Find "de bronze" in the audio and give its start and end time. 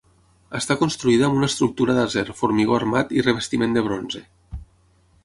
3.79-4.23